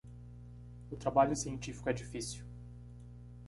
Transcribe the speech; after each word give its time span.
O 0.89 0.95
trabalho 0.97 1.35
científico 1.35 1.87
é 1.87 1.93
difícil. 1.93 2.43